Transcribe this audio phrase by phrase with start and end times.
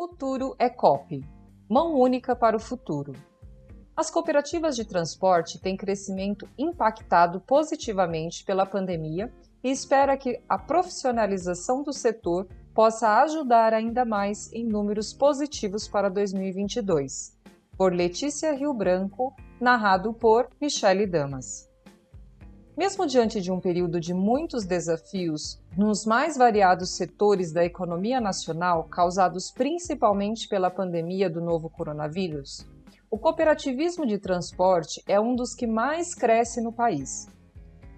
[0.00, 1.22] Futuro é COP
[1.68, 3.12] Mão única para o futuro.
[3.94, 9.30] As cooperativas de transporte têm crescimento impactado positivamente pela pandemia
[9.62, 16.08] e espera que a profissionalização do setor possa ajudar ainda mais em números positivos para
[16.08, 17.36] 2022.
[17.76, 21.69] Por Letícia Rio Branco, narrado por Michele Damas.
[22.80, 28.84] Mesmo diante de um período de muitos desafios nos mais variados setores da economia nacional,
[28.84, 32.66] causados principalmente pela pandemia do novo coronavírus,
[33.10, 37.28] o cooperativismo de transporte é um dos que mais cresce no país.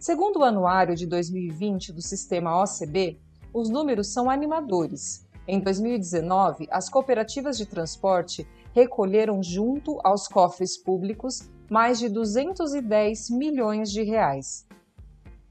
[0.00, 3.20] Segundo o anuário de 2020 do sistema OCB,
[3.54, 5.24] os números são animadores.
[5.46, 13.92] Em 2019, as cooperativas de transporte recolheram junto aos cofres públicos mais de 210 milhões
[13.92, 14.66] de reais.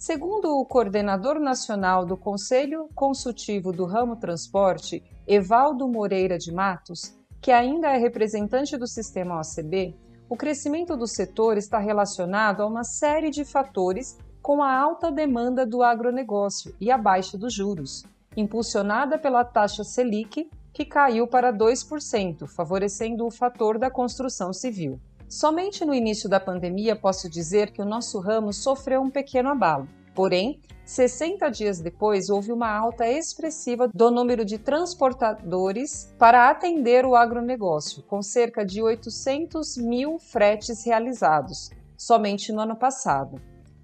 [0.00, 7.52] Segundo o coordenador nacional do Conselho Consultivo do Ramo Transporte, Evaldo Moreira de Matos, que
[7.52, 9.94] ainda é representante do sistema OCB,
[10.26, 15.66] o crescimento do setor está relacionado a uma série de fatores com a alta demanda
[15.66, 18.02] do agronegócio e a baixa dos juros,
[18.34, 24.98] impulsionada pela taxa Selic, que caiu para 2%, favorecendo o fator da construção civil.
[25.30, 29.86] Somente no início da pandemia posso dizer que o nosso ramo sofreu um pequeno abalo.
[30.12, 37.14] Porém, 60 dias depois, houve uma alta expressiva do número de transportadores para atender o
[37.14, 43.40] agronegócio, com cerca de 800 mil fretes realizados, somente no ano passado.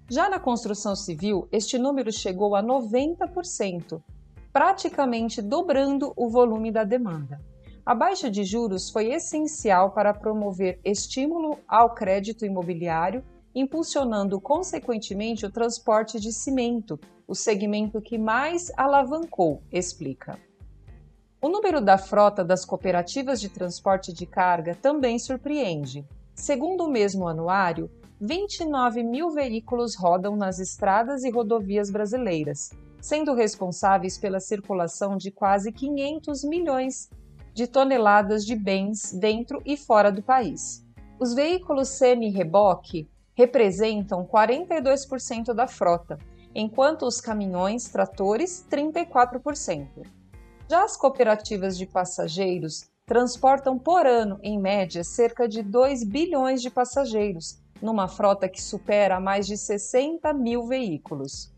[0.09, 4.01] Já na construção civil, este número chegou a 90%,
[4.51, 7.39] praticamente dobrando o volume da demanda.
[7.87, 13.23] A baixa de juros foi essencial para promover estímulo ao crédito imobiliário,
[13.55, 20.37] impulsionando consequentemente o transporte de cimento, o segmento que mais alavancou, explica.
[21.41, 26.05] O número da frota das cooperativas de transporte de carga também surpreende.
[26.35, 32.69] Segundo o mesmo anuário, 29 mil veículos rodam nas estradas e rodovias brasileiras,
[32.99, 37.09] sendo responsáveis pela circulação de quase 500 milhões
[37.57, 40.85] de toneladas de bens dentro e fora do país.
[41.19, 46.19] Os veículos semi-reboque representam 42% da frota,
[46.53, 50.05] enquanto os caminhões tratores 34%.
[50.69, 56.69] Já as cooperativas de passageiros transportam por ano, em média, cerca de 2 bilhões de
[56.69, 61.51] passageiros, numa frota que supera mais de 60 mil veículos.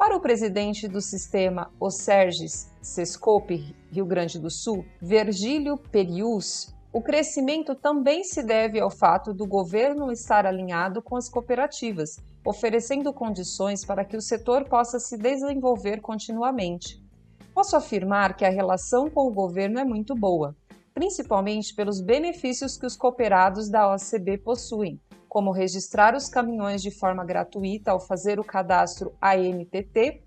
[0.00, 7.74] Para o presidente do sistema Oserges Sescope Rio Grande do Sul, Virgílio Perius, o crescimento
[7.74, 14.02] também se deve ao fato do governo estar alinhado com as cooperativas, oferecendo condições para
[14.02, 16.98] que o setor possa se desenvolver continuamente.
[17.52, 20.56] Posso afirmar que a relação com o governo é muito boa,
[20.94, 24.98] principalmente pelos benefícios que os cooperados da OCB possuem,
[25.30, 30.24] como registrar os caminhões de forma gratuita ao fazer o cadastro ANTT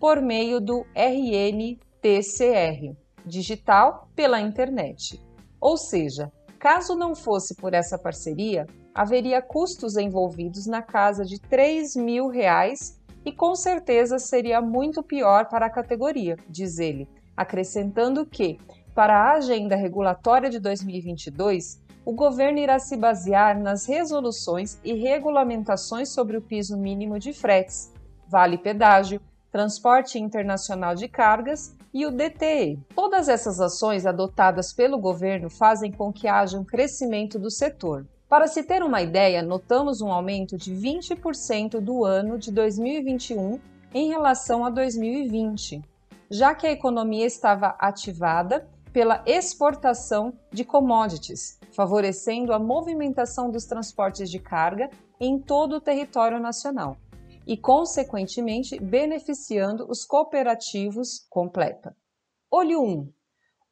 [0.00, 5.22] por meio do RNTCR, digital pela internet.
[5.60, 11.94] Ou seja, caso não fosse por essa parceria, haveria custos envolvidos na casa de 3
[11.96, 17.06] mil reais e com certeza seria muito pior para a categoria, diz ele,
[17.36, 18.58] acrescentando que,
[18.94, 26.10] para a agenda regulatória de 2022, o governo irá se basear nas resoluções e regulamentações
[26.10, 27.92] sobre o piso mínimo de fretes,
[28.28, 29.20] vale pedágio,
[29.50, 32.78] transporte internacional de cargas e o DTE.
[32.94, 38.06] Todas essas ações adotadas pelo governo fazem com que haja um crescimento do setor.
[38.28, 43.58] Para se ter uma ideia, notamos um aumento de 20% do ano de 2021
[43.92, 45.82] em relação a 2020,
[46.30, 54.30] já que a economia estava ativada pela exportação de commodities, favorecendo a movimentação dos transportes
[54.30, 54.88] de carga
[55.20, 56.96] em todo o território nacional.
[57.46, 61.96] e, consequentemente, beneficiando os cooperativos completa.
[62.50, 63.08] Olho 1.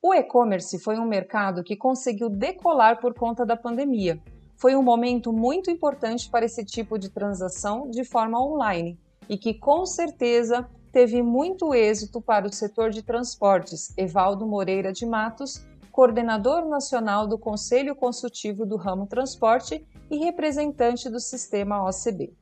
[0.00, 4.22] O e-commerce foi um mercado que conseguiu decolar por conta da pandemia.
[4.56, 8.96] Foi um momento muito importante para esse tipo de transação de forma online
[9.28, 13.92] e que, com certeza, teve muito êxito para o setor de transportes.
[13.96, 21.20] Evaldo Moreira de Matos, coordenador nacional do Conselho Consultivo do Ramo Transporte e representante do
[21.20, 22.34] sistema OCB.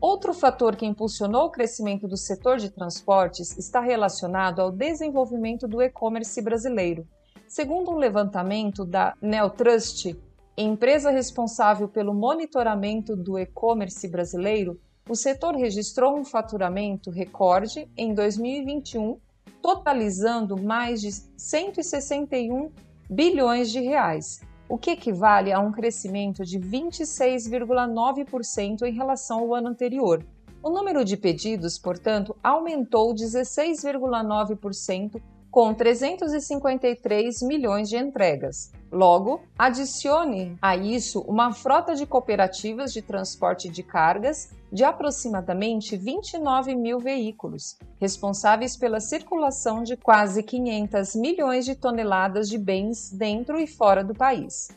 [0.00, 5.82] Outro fator que impulsionou o crescimento do setor de transportes está relacionado ao desenvolvimento do
[5.82, 7.04] e-commerce brasileiro.
[7.48, 10.16] Segundo um levantamento da Neotrust,
[10.56, 19.18] empresa responsável pelo monitoramento do e-commerce brasileiro, o setor registrou um faturamento recorde em 2021,
[19.62, 22.72] totalizando mais de 161
[23.08, 29.68] bilhões de reais, o que equivale a um crescimento de 26,9% em relação ao ano
[29.68, 30.22] anterior.
[30.62, 38.72] O número de pedidos, portanto, aumentou 16,9% com 353 milhões de entregas.
[38.90, 46.76] Logo, adicione a isso uma frota de cooperativas de transporte de cargas de aproximadamente 29
[46.76, 53.66] mil veículos, responsáveis pela circulação de quase 500 milhões de toneladas de bens dentro e
[53.66, 54.68] fora do país.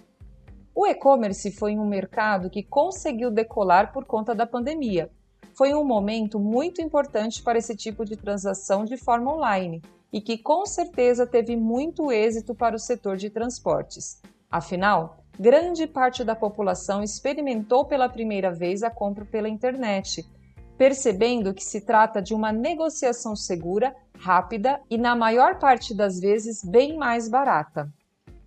[0.74, 5.12] O e-commerce foi um mercado que conseguiu decolar por conta da pandemia.
[5.54, 10.38] Foi um momento muito importante para esse tipo de transação de forma online e que
[10.38, 14.22] com certeza teve muito êxito para o setor de transportes.
[14.50, 20.26] Afinal, grande parte da população experimentou pela primeira vez a compra pela internet,
[20.78, 26.64] percebendo que se trata de uma negociação segura, rápida e, na maior parte das vezes,
[26.64, 27.92] bem mais barata.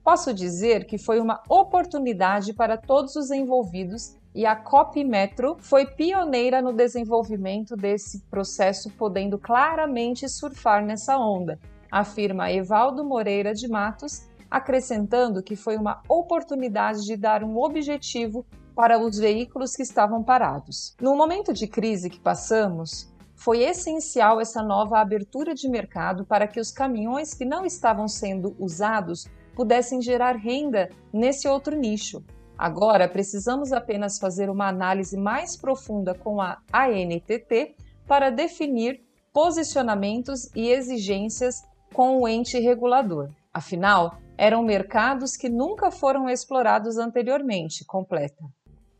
[0.03, 5.87] Posso dizer que foi uma oportunidade para todos os envolvidos e a Copy Metro foi
[5.87, 11.59] pioneira no desenvolvimento desse processo, podendo claramente surfar nessa onda,
[11.91, 18.45] afirma Evaldo Moreira de Matos, acrescentando que foi uma oportunidade de dar um objetivo
[18.75, 20.97] para os veículos que estavam parados.
[21.01, 26.61] No momento de crise que passamos, foi essencial essa nova abertura de mercado para que
[26.61, 32.25] os caminhões que não estavam sendo usados pudessem gerar renda nesse outro nicho.
[32.57, 37.75] Agora precisamos apenas fazer uma análise mais profunda com a ANTT
[38.07, 39.03] para definir
[39.33, 41.63] posicionamentos e exigências
[41.93, 43.31] com o ente regulador.
[43.53, 48.45] Afinal, eram mercados que nunca foram explorados anteriormente, completa.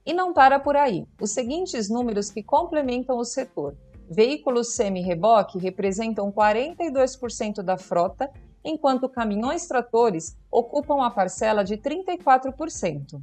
[0.05, 1.07] E não para por aí.
[1.21, 3.77] Os seguintes números que complementam o setor.
[4.11, 8.29] Veículos semi-reboque representam 42% da frota,
[8.65, 13.21] enquanto caminhões tratores ocupam a parcela de 34%.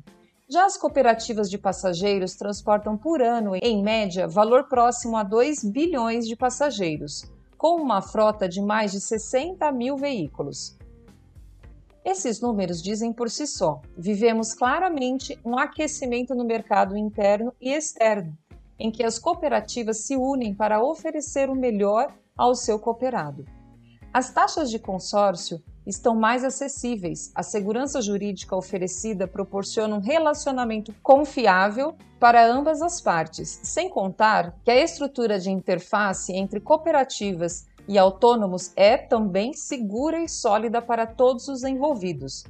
[0.51, 6.27] Já as cooperativas de passageiros transportam por ano, em média, valor próximo a 2 bilhões
[6.27, 7.23] de passageiros,
[7.55, 10.75] com uma frota de mais de 60 mil veículos.
[12.03, 18.35] Esses números dizem por si só: vivemos claramente um aquecimento no mercado interno e externo,
[18.79, 23.45] em que as cooperativas se unem para oferecer o melhor ao seu cooperado.
[24.11, 31.95] As taxas de consórcio estão mais acessíveis, a segurança jurídica oferecida proporciona um relacionamento confiável
[32.19, 38.71] para ambas as partes, sem contar que a estrutura de interface entre cooperativas e autônomos
[38.75, 42.43] é também segura e sólida para todos os envolvidos.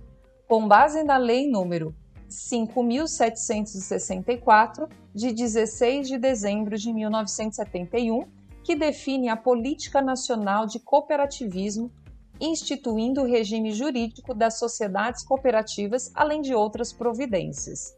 [0.47, 1.95] Com base na Lei número
[2.29, 8.25] 5.764, de 16 de dezembro de 1971,
[8.63, 11.91] que define a Política Nacional de Cooperativismo,
[12.39, 17.95] instituindo o regime jurídico das sociedades cooperativas, além de outras providências.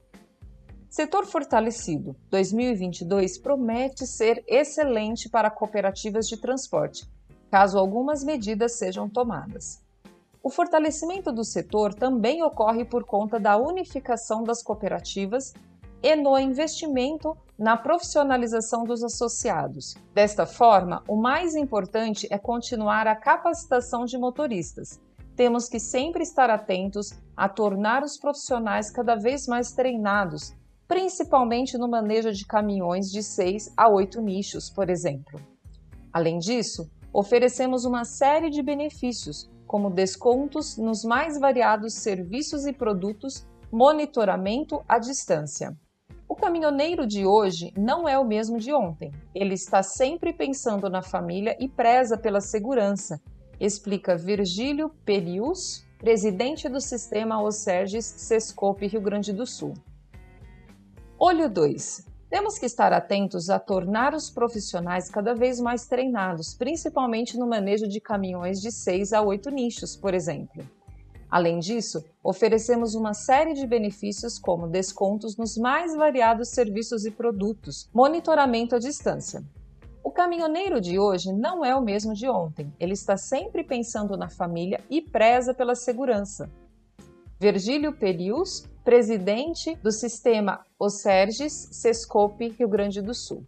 [0.89, 7.10] Setor fortalecido 2022 promete ser excelente para cooperativas de transporte,
[7.50, 9.81] caso algumas medidas sejam tomadas.
[10.43, 15.53] O fortalecimento do setor também ocorre por conta da unificação das cooperativas
[16.03, 19.96] e no investimento na profissionalização dos associados.
[20.13, 25.00] Desta forma, o mais importante é continuar a capacitação de motoristas.
[25.36, 30.55] Temos que sempre estar atentos a tornar os profissionais cada vez mais treinados,
[30.88, 35.39] principalmente no manejo de caminhões de 6 a 8 nichos, por exemplo.
[36.12, 43.48] Além disso, oferecemos uma série de benefícios, como descontos nos mais variados serviços e produtos,
[43.72, 45.77] monitoramento à distância.
[46.41, 49.12] Caminhoneiro de hoje não é o mesmo de ontem.
[49.33, 53.21] Ele está sempre pensando na família e preza pela segurança,
[53.60, 59.75] explica Virgílio Perius, presidente do sistema Oserges Sescope Rio Grande do Sul.
[61.19, 62.07] Olho 2.
[62.27, 67.88] Temos que estar atentos a tornar os profissionais cada vez mais treinados, principalmente no manejo
[67.88, 70.63] de caminhões de 6 a 8 nichos, por exemplo.
[71.31, 77.89] Além disso, oferecemos uma série de benefícios como descontos nos mais variados serviços e produtos,
[77.93, 79.41] monitoramento à distância.
[80.03, 82.73] O caminhoneiro de hoje não é o mesmo de ontem.
[82.77, 86.51] Ele está sempre pensando na família e preza pela segurança.
[87.39, 93.45] Virgílio Perius presidente do sistema Oserges Sescope Rio Grande do Sul.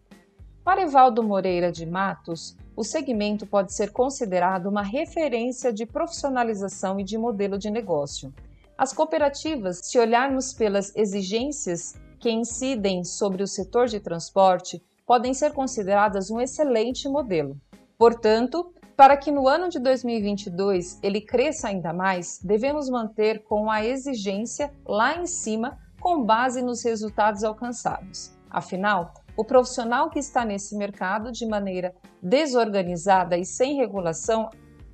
[0.63, 7.03] Para Evaldo Moreira de Matos, o segmento pode ser considerado uma referência de profissionalização e
[7.03, 8.34] de modelo de negócio.
[8.77, 15.53] As cooperativas, se olharmos pelas exigências que incidem sobre o setor de transporte, podem ser
[15.53, 17.56] consideradas um excelente modelo.
[17.98, 23.84] Portanto, para que no ano de 2022 ele cresça ainda mais, devemos manter com a
[23.84, 28.32] exigência lá em cima com base nos resultados alcançados.
[28.50, 34.49] Afinal, o profissional que está nesse mercado de maneira desorganizada e sem regulação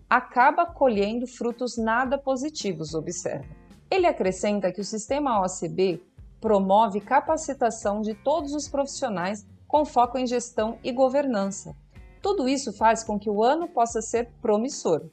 [0.09, 3.45] acaba colhendo frutos nada positivos, observa.
[3.91, 6.01] Ele acrescenta que o sistema OCB
[6.39, 11.75] promove capacitação de todos os profissionais com foco em gestão e governança,
[12.21, 15.09] tudo isso faz com que o ano possa ser promissor.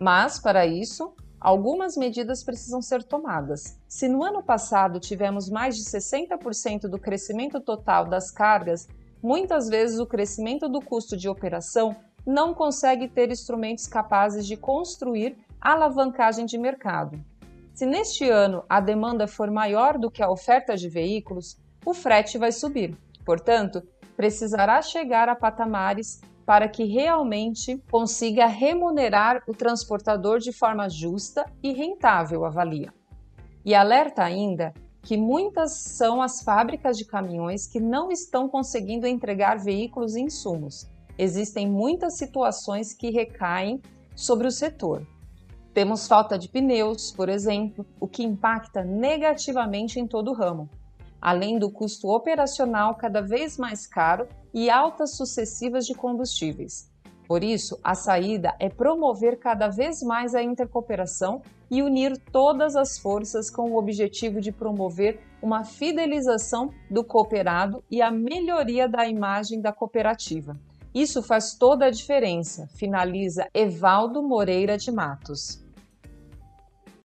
[0.00, 3.78] Mas, para isso, algumas medidas precisam ser tomadas.
[3.86, 8.88] Se no ano passado tivemos mais de 60% do crescimento total das cargas,
[9.22, 15.36] muitas vezes o crescimento do custo de operação não consegue ter instrumentos capazes de construir
[15.60, 17.18] alavancagem de mercado.
[17.74, 22.36] Se neste ano a demanda for maior do que a oferta de veículos, o frete
[22.36, 22.96] vai subir.
[23.24, 23.82] Portanto,
[24.16, 31.74] precisará chegar a patamares para que realmente consiga remunerar o transportador de forma justa e
[31.74, 32.90] rentável, avalia.
[33.66, 39.58] E alerta ainda que muitas são as fábricas de caminhões que não estão conseguindo entregar
[39.58, 40.88] veículos e insumos.
[41.18, 43.82] Existem muitas situações que recaem
[44.16, 45.06] sobre o setor.
[45.74, 50.66] Temos falta de pneus, por exemplo, o que impacta negativamente em todo o ramo
[51.20, 56.90] além do custo operacional cada vez mais caro e altas sucessivas de combustíveis.
[57.28, 62.98] Por isso, a saída é promover cada vez mais a intercooperação e unir todas as
[62.98, 69.60] forças com o objetivo de promover uma fidelização do cooperado e a melhoria da imagem
[69.60, 70.56] da cooperativa.
[70.94, 75.62] Isso faz toda a diferença, finaliza Evaldo Moreira de Matos.